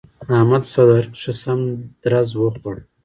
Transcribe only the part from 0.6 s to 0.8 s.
په